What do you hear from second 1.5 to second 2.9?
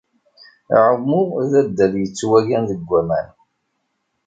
d addal yettwagan deg